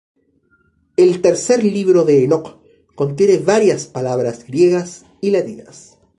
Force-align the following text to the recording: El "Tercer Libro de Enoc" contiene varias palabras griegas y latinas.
El 0.97 1.21
"Tercer 1.21 1.63
Libro 1.63 2.05
de 2.05 2.23
Enoc" 2.23 2.57
contiene 2.95 3.37
varias 3.37 3.85
palabras 3.85 4.47
griegas 4.47 5.05
y 5.21 5.29
latinas. 5.29 5.99